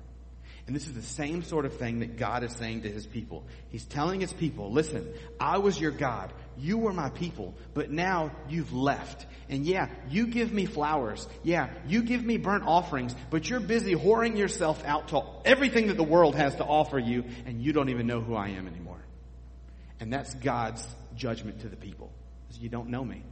[0.69, 3.43] And this is the same sort of thing that God is saying to his people.
[3.71, 6.33] He's telling his people, listen, I was your God.
[6.57, 9.27] You were my people, but now you've left.
[9.49, 11.27] And yeah, you give me flowers.
[11.43, 15.97] Yeah, you give me burnt offerings, but you're busy whoring yourself out to everything that
[15.97, 18.82] the world has to offer you, and you don't even know who I am anymore.
[20.03, 20.85] And that's God's
[21.15, 22.11] judgment to the people.
[22.59, 23.23] You don't know me.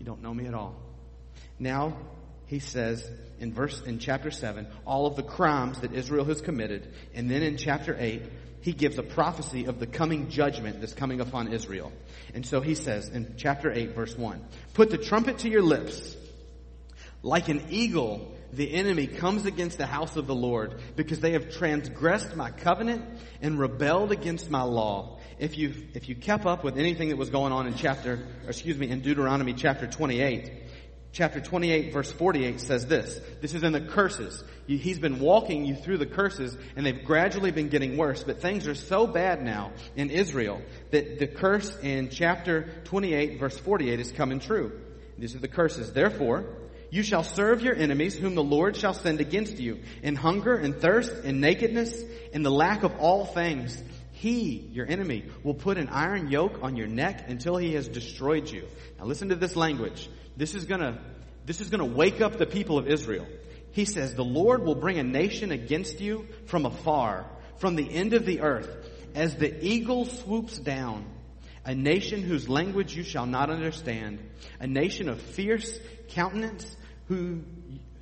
[0.00, 0.74] You don't know me at all.
[1.60, 1.96] Now,
[2.46, 6.92] he says in verse, in chapter 7, all of the crimes that Israel has committed.
[7.14, 8.24] And then in chapter 8,
[8.62, 11.92] he gives a prophecy of the coming judgment that's coming upon Israel.
[12.34, 16.16] And so he says in chapter 8, verse 1, Put the trumpet to your lips.
[17.22, 21.50] Like an eagle, the enemy comes against the house of the Lord because they have
[21.50, 23.04] transgressed my covenant
[23.42, 27.30] and rebelled against my law if you if you kept up with anything that was
[27.30, 30.52] going on in chapter, excuse me, in Deuteronomy chapter 28,
[31.12, 33.20] chapter 28 verse 48 says this.
[33.40, 34.42] This is in the curses.
[34.66, 38.66] He's been walking you through the curses and they've gradually been getting worse, but things
[38.66, 44.12] are so bad now in Israel that the curse in chapter 28 verse 48 is
[44.12, 44.80] coming true.
[45.18, 45.92] These are the curses.
[45.92, 46.44] Therefore,
[46.90, 50.76] you shall serve your enemies whom the Lord shall send against you in hunger and
[50.76, 55.88] thirst and nakedness and the lack of all things he, your enemy, will put an
[55.88, 58.66] iron yoke on your neck until he has destroyed you.
[58.98, 60.08] Now listen to this language.
[60.36, 60.98] This is gonna,
[61.44, 63.26] this is gonna wake up the people of Israel.
[63.72, 67.26] He says, the Lord will bring a nation against you from afar,
[67.58, 68.70] from the end of the earth,
[69.14, 71.04] as the eagle swoops down.
[71.64, 74.18] A nation whose language you shall not understand.
[74.60, 76.76] A nation of fierce countenance
[77.08, 77.42] who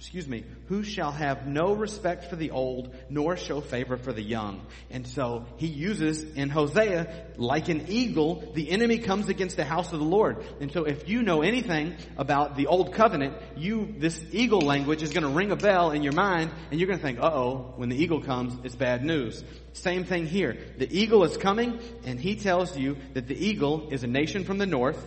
[0.02, 4.20] excuse me, who shall have no respect for the old, nor show favor for the
[4.20, 4.60] young.
[4.90, 9.92] And so he uses in Hosea, like an eagle, the enemy comes against the house
[9.92, 10.44] of the Lord.
[10.60, 15.12] And so if you know anything about the old covenant, you, this eagle language is
[15.12, 17.88] going to ring a bell in your mind, and you're going to think, uh-oh, when
[17.88, 19.44] the eagle comes, it's bad news.
[19.72, 20.58] Same thing here.
[20.78, 24.58] The eagle is coming, and he tells you that the eagle is a nation from
[24.58, 25.00] the north,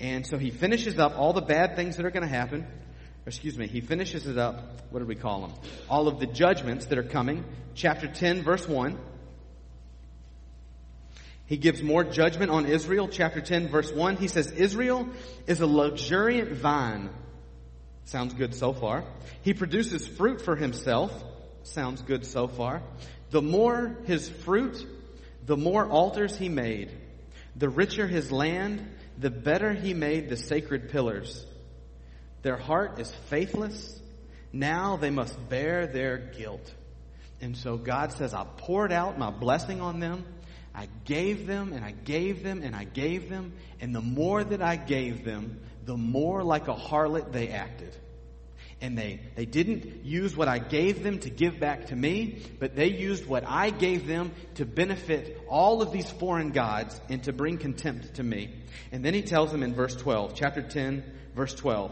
[0.00, 2.66] and so he finishes up all the bad things that are going to happen
[3.28, 4.80] excuse me, he finishes it up.
[4.90, 5.52] What do we call them?
[5.88, 7.44] All of the judgments that are coming.
[7.74, 8.98] Chapter 10, verse 1.
[11.46, 13.08] He gives more judgment on Israel.
[13.08, 14.16] Chapter 10, verse 1.
[14.16, 15.08] He says, Israel
[15.46, 17.10] is a luxuriant vine.
[18.04, 19.04] Sounds good so far.
[19.42, 21.12] He produces fruit for himself.
[21.62, 22.82] Sounds good so far.
[23.30, 24.86] The more his fruit,
[25.44, 26.90] the more altars he made.
[27.56, 28.86] The richer his land,
[29.18, 31.44] the better he made the sacred pillars.
[32.42, 34.00] Their heart is faithless.
[34.52, 36.72] Now they must bear their guilt.
[37.40, 40.24] And so God says, I poured out my blessing on them.
[40.74, 43.52] I gave them and I gave them and I gave them.
[43.80, 47.94] And the more that I gave them, the more like a harlot they acted.
[48.80, 52.76] And they, they didn't use what I gave them to give back to me, but
[52.76, 57.32] they used what I gave them to benefit all of these foreign gods and to
[57.32, 58.54] bring contempt to me.
[58.92, 61.02] And then he tells them in verse 12, chapter 10,
[61.34, 61.90] verse 12,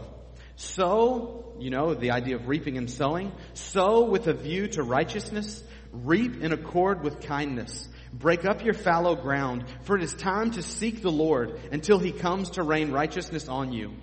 [0.57, 3.31] Sow, you know, the idea of reaping and sowing.
[3.53, 5.63] Sow with a view to righteousness.
[5.93, 7.87] Reap in accord with kindness.
[8.11, 12.11] Break up your fallow ground, for it is time to seek the Lord until he
[12.11, 13.93] comes to rain righteousness on you.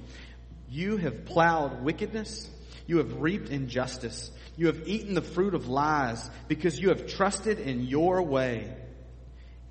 [0.69, 2.49] You have plowed wickedness.
[2.87, 4.31] You have reaped injustice.
[4.57, 8.73] You have eaten the fruit of lies because you have trusted in your way,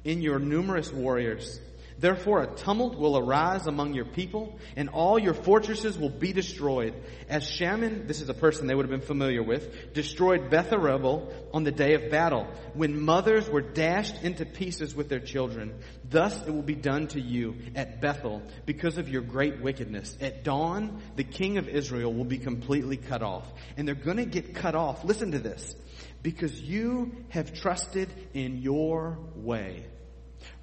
[0.04, 1.62] in your numerous warriors.
[2.00, 6.94] Therefore a tumult will arise among your people, and all your fortresses will be destroyed.
[7.30, 11.64] As Shalman, this is a person they would have been familiar with, destroyed Beth on
[11.64, 15.74] the day of battle, when mothers were dashed into pieces with their children.
[16.10, 20.18] Thus it will be done to you at Bethel because of your great wickedness.
[20.22, 23.52] At dawn, the king of Israel will be completely cut off.
[23.78, 25.04] And they're gonna get cut off.
[25.04, 25.76] Listen to this.
[26.22, 29.86] Because you have trusted in your way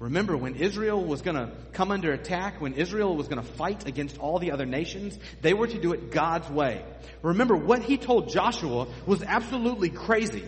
[0.01, 3.87] Remember, when Israel was going to come under attack, when Israel was going to fight
[3.87, 6.83] against all the other nations, they were to do it God's way.
[7.21, 10.43] Remember, what he told Joshua was absolutely crazy.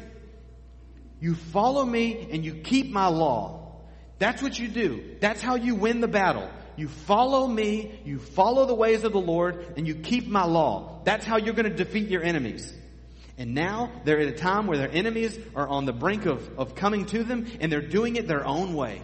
[1.19, 3.75] You follow me and you keep my law.
[4.17, 5.17] That's what you do.
[5.19, 6.49] That's how you win the battle.
[6.75, 11.01] You follow me, you follow the ways of the Lord, and you keep my law.
[11.03, 12.73] That's how you're going to defeat your enemies.
[13.37, 16.73] And now they're at a time where their enemies are on the brink of, of
[16.73, 19.03] coming to them, and they're doing it their own way.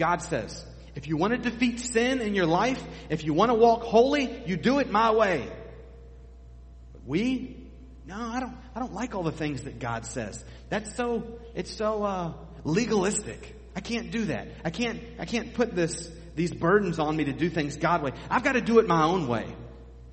[0.00, 3.54] God says, if you want to defeat sin in your life, if you want to
[3.54, 5.46] walk holy, you do it my way.
[6.92, 7.56] But we,
[8.06, 10.42] no, I don't, I don't like all the things that God says.
[10.70, 12.32] That's so, it's so, uh,
[12.64, 13.54] legalistic.
[13.76, 14.48] I can't do that.
[14.64, 18.12] I can't, I can't put this, these burdens on me to do things God way.
[18.30, 19.46] I've got to do it my own way.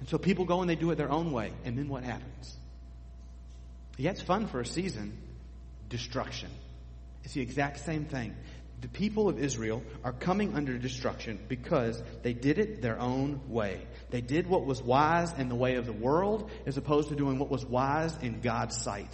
[0.01, 1.53] And so people go and they do it their own way.
[1.63, 2.55] And then what happens?
[3.97, 5.17] Yeah, it's fun for a season.
[5.89, 6.49] Destruction.
[7.23, 8.35] It's the exact same thing
[8.79, 13.81] the people of Israel are coming under destruction because they did it their own way.
[14.11, 17.39] They did what was wise in the way of the world as opposed to doing
[17.39, 19.09] what was wise in God's sight.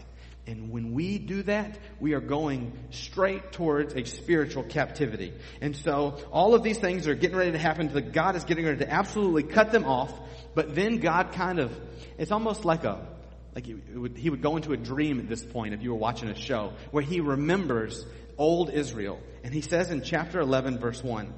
[0.45, 5.33] And when we do that, we are going straight towards a spiritual captivity.
[5.61, 7.87] And so all of these things are getting ready to happen.
[7.87, 10.13] To the, God is getting ready to absolutely cut them off.
[10.53, 11.71] But then God kind of,
[12.17, 13.07] it's almost like a,
[13.55, 15.99] like he would, he would go into a dream at this point if you were
[15.99, 18.05] watching a show where he remembers
[18.37, 19.19] old Israel.
[19.43, 21.33] And he says in chapter 11 verse 1,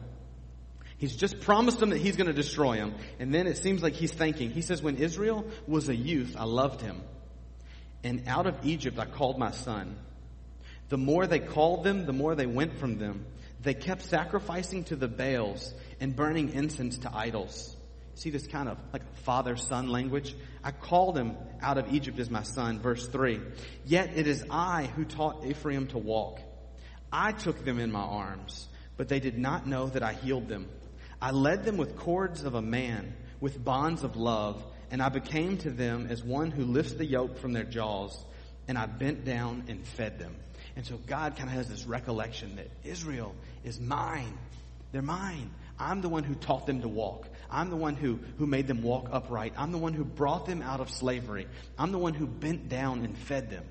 [0.97, 2.95] He's just promised them that he's going to destroy them.
[3.19, 4.51] And then it seems like he's thinking.
[4.51, 7.01] He says, when Israel was a youth, I loved him.
[8.03, 9.97] And out of Egypt I called my son.
[10.87, 13.25] The more they called them, the more they went from them.
[13.61, 17.75] They kept sacrificing to the Baals and burning incense to idols.
[18.13, 20.35] See this kind of like father-son language?
[20.63, 22.79] I called him out of Egypt as my son.
[22.79, 23.41] Verse 3.
[23.85, 26.39] Yet it is I who taught Ephraim to walk
[27.17, 30.67] I took them in my arms, but they did not know that I healed them.
[31.21, 35.57] I led them with cords of a man, with bonds of love, and I became
[35.59, 38.21] to them as one who lifts the yoke from their jaws,
[38.67, 40.35] and I bent down and fed them.
[40.75, 44.37] And so God kind of has this recollection that Israel is mine.
[44.91, 45.51] They're mine.
[45.79, 47.29] I'm the one who taught them to walk.
[47.49, 49.53] I'm the one who, who made them walk upright.
[49.55, 51.47] I'm the one who brought them out of slavery.
[51.79, 53.63] I'm the one who bent down and fed them.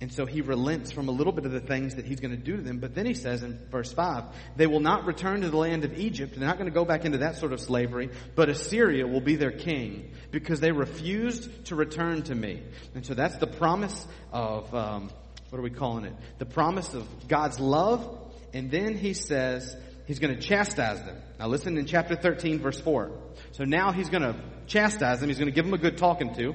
[0.00, 2.40] And so he relents from a little bit of the things that he's going to
[2.40, 2.78] do to them.
[2.78, 5.98] But then he says in verse 5, they will not return to the land of
[5.98, 6.36] Egypt.
[6.36, 9.34] They're not going to go back into that sort of slavery, but Assyria will be
[9.34, 12.62] their king because they refused to return to me.
[12.94, 15.10] And so that's the promise of, um,
[15.50, 16.14] what are we calling it?
[16.38, 18.30] The promise of God's love.
[18.54, 21.16] And then he says he's going to chastise them.
[21.40, 23.10] Now listen in chapter 13 verse 4.
[23.50, 24.36] So now he's going to
[24.68, 25.28] chastise them.
[25.28, 26.54] He's going to give them a good talking to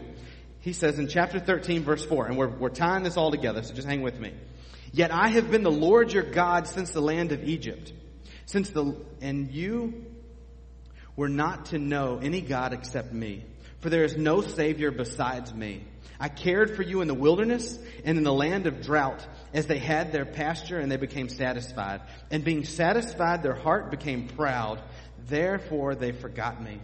[0.63, 3.73] he says in chapter 13 verse 4, and we're, we're tying this all together, so
[3.73, 4.31] just hang with me.
[4.93, 7.91] Yet I have been the Lord your God since the land of Egypt.
[8.45, 10.05] Since the, and you
[11.17, 13.43] were not to know any God except me.
[13.81, 15.83] For there is no Savior besides me.
[16.17, 19.79] I cared for you in the wilderness and in the land of drought as they
[19.79, 21.99] had their pasture and they became satisfied.
[22.31, 24.81] And being satisfied, their heart became proud.
[25.27, 26.79] Therefore they forgot me.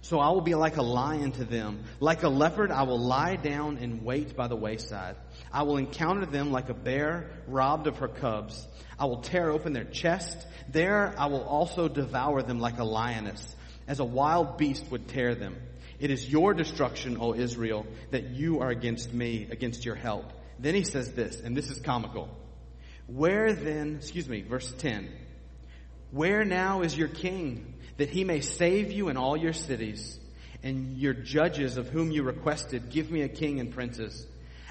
[0.00, 1.84] So I will be like a lion to them.
[2.00, 5.16] Like a leopard, I will lie down and wait by the wayside.
[5.52, 8.66] I will encounter them like a bear robbed of her cubs.
[8.98, 10.46] I will tear open their chest.
[10.68, 13.54] There I will also devour them like a lioness,
[13.86, 15.56] as a wild beast would tear them.
[16.00, 20.32] It is your destruction, O Israel, that you are against me, against your help.
[20.58, 22.28] Then he says this, and this is comical.
[23.06, 25.08] Where then, excuse me, verse 10.
[26.10, 27.71] Where now is your king?
[27.96, 30.18] That he may save you in all your cities,
[30.62, 34.26] and your judges of whom you requested, give me a king and princes.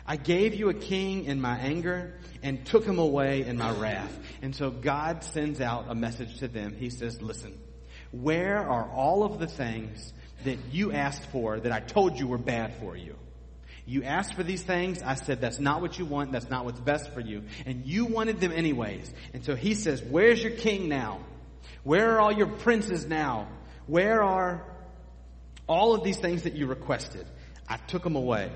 [0.06, 4.18] I gave you a king in my anger and took him away in my wrath.
[4.42, 6.76] And so God sends out a message to them.
[6.78, 7.60] He says, listen,
[8.12, 10.12] where are all of the things
[10.44, 13.16] that you asked for that I told you were bad for you?
[13.86, 15.04] You asked for these things.
[15.04, 16.32] I said, that's not what you want.
[16.32, 17.44] That's not what's best for you.
[17.66, 19.14] And you wanted them anyways.
[19.34, 21.20] And so he says, where's your king now?
[21.84, 23.48] Where are all your princes now?
[23.88, 24.66] Where are
[25.68, 27.26] all of these things that you requested?
[27.68, 28.52] I took them away.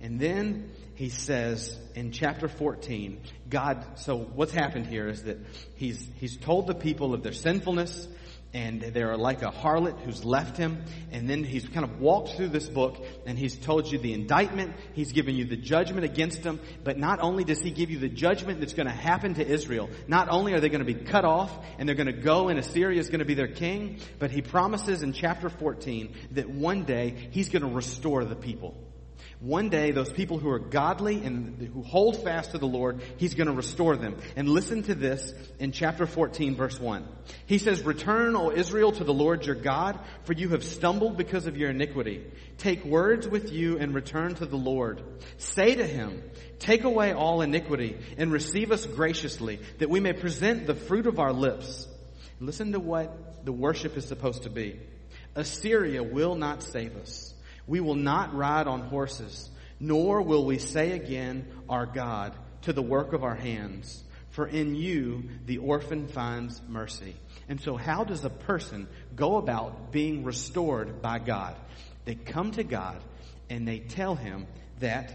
[0.00, 5.38] And then he says in chapter 14, God, so what's happened here is that
[5.76, 8.06] he's, he's told the people of their sinfulness,
[8.54, 10.84] and they're like a harlot who's left him.
[11.10, 14.74] And then he's kind of walked through this book and he's told you the indictment.
[14.92, 16.60] He's given you the judgment against them.
[16.84, 19.88] But not only does he give you the judgment that's going to happen to Israel,
[20.06, 22.58] not only are they going to be cut off and they're going to go and
[22.58, 26.84] Assyria is going to be their king, but he promises in chapter 14 that one
[26.84, 28.76] day he's going to restore the people.
[29.42, 33.34] One day, those people who are godly and who hold fast to the Lord, He's
[33.34, 34.16] going to restore them.
[34.36, 37.04] And listen to this in chapter 14 verse 1.
[37.46, 41.48] He says, Return, O Israel, to the Lord your God, for you have stumbled because
[41.48, 42.24] of your iniquity.
[42.58, 45.02] Take words with you and return to the Lord.
[45.38, 46.22] Say to Him,
[46.60, 51.18] Take away all iniquity and receive us graciously, that we may present the fruit of
[51.18, 51.88] our lips.
[52.38, 54.78] Listen to what the worship is supposed to be.
[55.34, 57.31] Assyria will not save us.
[57.66, 62.82] We will not ride on horses, nor will we say again, our God, to the
[62.82, 64.02] work of our hands.
[64.30, 67.14] For in you the orphan finds mercy.
[67.48, 71.54] And so how does a person go about being restored by God?
[72.04, 73.02] They come to God
[73.50, 74.46] and they tell him
[74.80, 75.12] that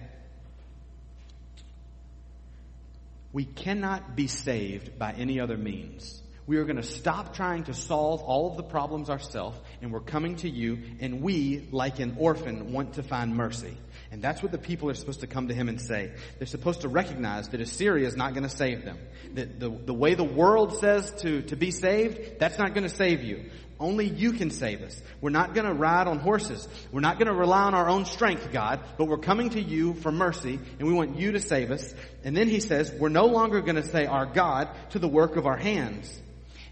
[3.34, 6.22] we cannot be saved by any other means.
[6.48, 10.00] We are going to stop trying to solve all of the problems ourselves, and we're
[10.00, 13.78] coming to you, and we, like an orphan, want to find mercy.
[14.12, 16.14] And that's what the people are supposed to come to him and say.
[16.38, 18.98] They're supposed to recognize that Assyria is not going to save them.
[19.34, 22.96] That the, the way the world says to, to be saved, that's not going to
[22.96, 23.50] save you.
[23.78, 25.00] Only you can save us.
[25.20, 26.66] We're not going to ride on horses.
[26.94, 29.96] We're not going to rely on our own strength, God, but we're coming to you
[29.96, 31.94] for mercy, and we want you to save us.
[32.24, 35.36] And then he says, we're no longer going to say our God to the work
[35.36, 36.22] of our hands.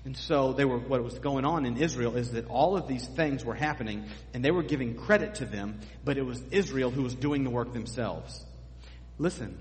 [0.05, 3.05] And so they were, what was going on in Israel is that all of these
[3.05, 7.01] things were happening and they were giving credit to them, but it was Israel who
[7.01, 8.45] was doing the work themselves.
[9.17, 9.57] Listen,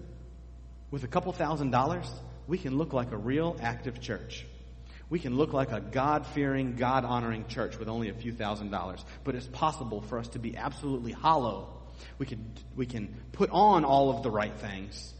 [0.90, 2.06] with a couple thousand dollars,
[2.46, 4.44] we can look like a real active church.
[5.08, 9.02] We can look like a God-fearing, God-honoring church with only a few thousand dollars.
[9.22, 11.68] But it's possible for us to be absolutely hollow.
[12.18, 15.13] We can, we can put on all of the right things,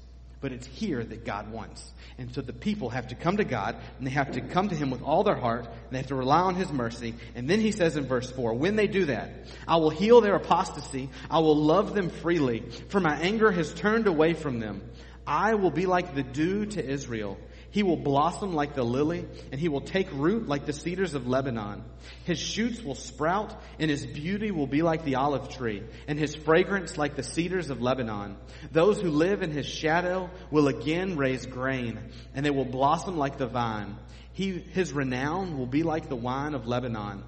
[0.45, 1.91] but it's here that God wants.
[2.19, 4.75] And so the people have to come to God and they have to come to
[4.75, 7.15] Him with all their heart and they have to rely on His mercy.
[7.35, 9.31] And then He says in verse 4, when they do that,
[9.67, 11.09] I will heal their apostasy.
[11.31, 14.83] I will love them freely for my anger has turned away from them.
[15.27, 17.39] I will be like the dew to Israel
[17.75, 21.27] he will blossom like the lily, and he will take root like the cedars of
[21.27, 21.83] Lebanon.
[22.23, 26.37] His shoots will sprout, and his beauty will be like the olive tree, and his
[26.37, 28.37] fragrance like the cedars of Lebanon.
[28.71, 31.99] Those who live in his shadow will again raise grain,
[32.33, 33.97] and they will blossom like the vine.
[34.35, 37.25] He, his renown will be like the wine of Lebanon.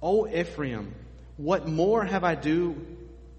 [0.00, 0.94] O Ephraim,
[1.36, 2.74] what more have I do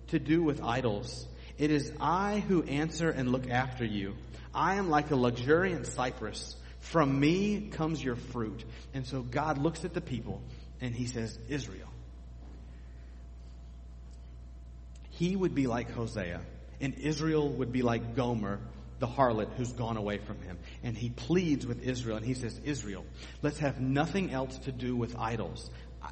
[0.09, 1.25] to do with idols?
[1.57, 4.13] It is I who answer and look after you.
[4.53, 6.55] I am like a luxuriant cypress.
[6.79, 8.63] From me comes your fruit.
[8.93, 10.41] And so God looks at the people
[10.81, 11.87] and he says, Israel.
[15.11, 16.41] He would be like Hosea,
[16.79, 18.59] and Israel would be like Gomer,
[18.97, 20.57] the harlot who's gone away from him.
[20.83, 23.05] And he pleads with Israel and he says, Israel,
[23.43, 25.69] let's have nothing else to do with idols.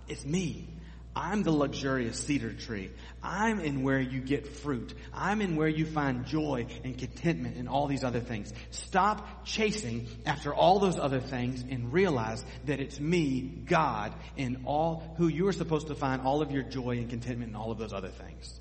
[0.07, 0.67] It's me.
[1.15, 2.91] I'm the luxurious cedar tree.
[3.23, 4.93] I'm in where you get fruit.
[5.13, 8.53] I'm in where you find joy and contentment and all these other things.
[8.69, 15.15] Stop chasing after all those other things and realize that it's me, God, in all
[15.17, 17.79] who you are supposed to find all of your joy and contentment and all of
[17.79, 18.59] those other things.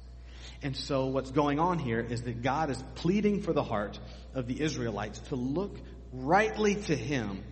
[0.62, 3.98] And so what's going on here is that God is pleading for the heart
[4.34, 5.78] of the Israelites to look
[6.12, 7.44] rightly to Him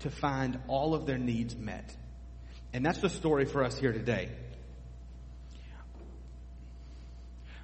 [0.00, 1.96] to find all of their needs met.
[2.74, 4.28] And that's the story for us here today.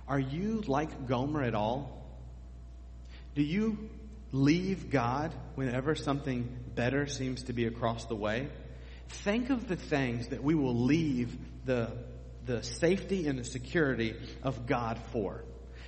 [0.06, 2.06] Are you like Gomer at all?
[3.34, 3.90] Do you
[4.30, 8.48] leave God whenever something better seems to be across the way?
[9.08, 11.90] Think of the things that we will leave the
[12.46, 15.44] the safety and the security of God for.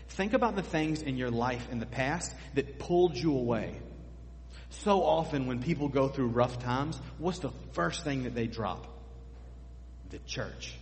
[0.09, 3.81] Think about the things in your life in the past that pulled you away.
[4.69, 8.92] So often when people go through rough times, what's the first thing that they drop?
[10.13, 10.75] The church.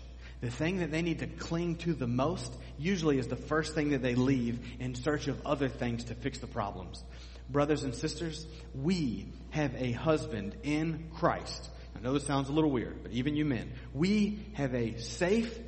[0.42, 3.90] The thing that they need to cling to the most usually is the first thing
[3.90, 7.02] that they leave in search of other things to fix the problems.
[7.48, 11.70] Brothers and sisters, we have a husband in Christ
[12.00, 15.58] I know this sounds a little weird, but even you men, we have a safe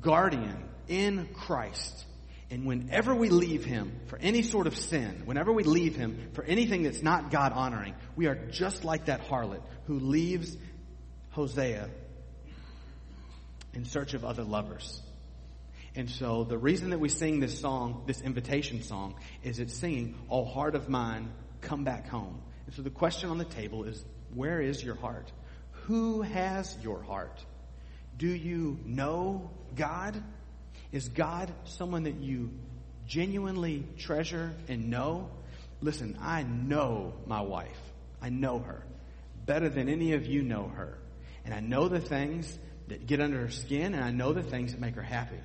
[0.00, 2.04] guardian in Christ.
[2.50, 6.42] And whenever we leave him for any sort of sin, whenever we leave him for
[6.42, 10.56] anything that's not God honoring, we are just like that harlot who leaves
[11.30, 11.88] Hosea
[13.74, 15.02] in search of other lovers.
[15.94, 20.14] And so the reason that we sing this song, this invitation song, is it's singing,
[20.30, 22.40] Oh heart of mine, come back home.
[22.66, 24.04] And so the question on the table is,
[24.34, 25.32] where is your heart?
[25.86, 27.44] Who has your heart?
[28.16, 30.22] Do you know God?
[30.92, 32.50] Is God someone that you
[33.06, 35.30] genuinely treasure and know?
[35.80, 37.80] Listen, I know my wife.
[38.20, 38.84] I know her
[39.48, 40.98] better than any of you know her.
[41.44, 42.58] And I know the things
[42.88, 45.40] that get under her skin and I know the things that make her happy.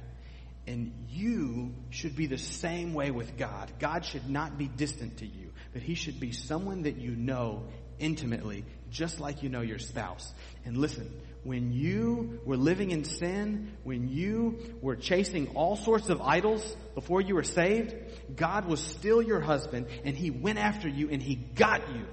[0.66, 3.72] And you should be the same way with God.
[3.80, 7.64] God should not be distant to you, but He should be someone that you know
[8.00, 10.34] intimately, just like you know your spouse.
[10.66, 11.12] And listen,
[11.44, 17.20] when you were living in sin, when you were chasing all sorts of idols before
[17.20, 17.96] you were saved,
[18.36, 22.06] God was still your husband and he went after you and he got you.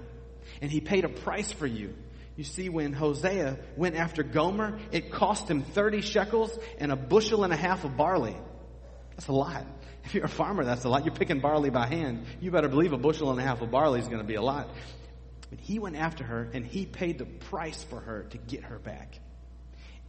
[0.60, 1.94] And he paid a price for you.
[2.41, 7.45] You see, when Hosea went after Gomer, it cost him 30 shekels and a bushel
[7.45, 8.34] and a half of barley.
[9.11, 9.66] That's a lot.
[10.05, 11.05] If you're a farmer, that's a lot.
[11.05, 12.24] You're picking barley by hand.
[12.41, 14.43] You better believe a bushel and a half of barley is going to be a
[14.43, 14.70] lot.
[15.51, 18.78] But he went after her and he paid the price for her to get her
[18.78, 19.20] back.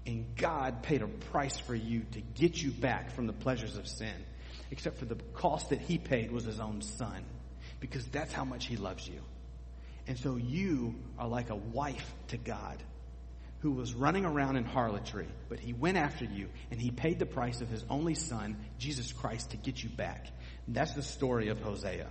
[0.06, 3.90] And God paid a price for you to get you back from the pleasures of
[3.90, 4.24] sin.
[4.72, 7.26] Except for the cost that he paid was his own son.
[7.82, 9.20] Because that's how much he loves you.
[10.08, 12.82] And so you are like a wife to God
[13.60, 17.26] who was running around in harlotry, but he went after you and he paid the
[17.26, 20.28] price of his only son, Jesus Christ, to get you back.
[20.66, 22.08] And that's the story of Hosea.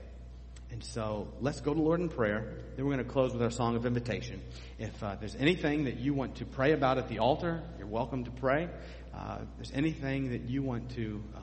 [0.70, 2.54] And so let's go to Lord in prayer.
[2.76, 4.40] Then we're going to close with our song of invitation.
[4.78, 8.22] If uh, there's anything that you want to pray about at the altar, you're welcome
[8.24, 8.68] to pray.
[9.12, 11.40] Uh, if there's anything that you want to uh,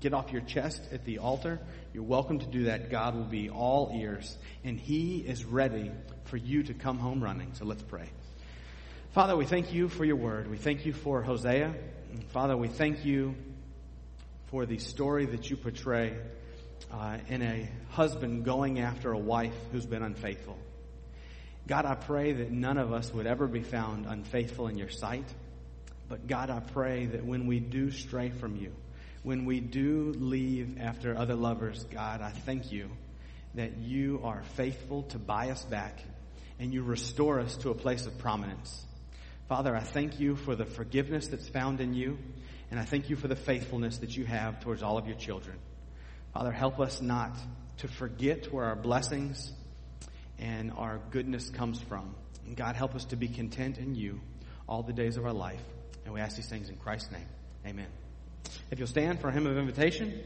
[0.00, 1.58] get off your chest at the altar,
[1.92, 2.90] you're welcome to do that.
[2.90, 5.90] God will be all ears, and He is ready
[6.24, 7.54] for you to come home running.
[7.54, 8.08] So let's pray.
[9.12, 10.48] Father, we thank you for your word.
[10.48, 11.74] We thank you for Hosea.
[12.28, 13.34] Father, we thank you
[14.46, 16.16] for the story that you portray
[16.92, 20.58] uh, in a husband going after a wife who's been unfaithful.
[21.66, 25.26] God, I pray that none of us would ever be found unfaithful in your sight.
[26.08, 28.72] But God, I pray that when we do stray from you,
[29.22, 32.90] when we do leave after other lovers, God, I thank you
[33.54, 36.00] that you are faithful to buy us back
[36.58, 38.84] and you restore us to a place of prominence.
[39.48, 42.18] Father, I thank you for the forgiveness that's found in you,
[42.70, 45.56] and I thank you for the faithfulness that you have towards all of your children.
[46.32, 47.36] Father, help us not
[47.78, 49.52] to forget where our blessings
[50.38, 52.14] and our goodness comes from.
[52.46, 54.20] And God, help us to be content in you
[54.68, 55.62] all the days of our life.
[56.04, 57.26] And we ask these things in Christ's name.
[57.66, 57.99] Amen.
[58.70, 60.20] If you'll stand for a hymn of invitation.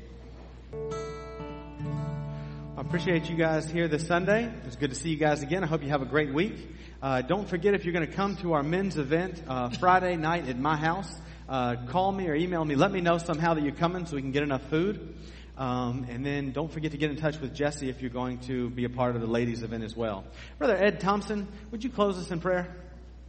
[2.76, 4.52] I appreciate you guys here this Sunday.
[4.66, 5.62] It's good to see you guys again.
[5.62, 6.54] I hope you have a great week.
[7.00, 10.48] Uh, don't forget if you're going to come to our men's event uh, Friday night
[10.48, 11.12] at my house,
[11.48, 12.74] uh, call me or email me.
[12.74, 15.16] Let me know somehow that you're coming so we can get enough food.
[15.56, 18.70] Um, and then don't forget to get in touch with Jesse if you're going to
[18.70, 20.24] be a part of the ladies event as well.
[20.58, 22.74] Brother Ed Thompson, would you close us in prayer?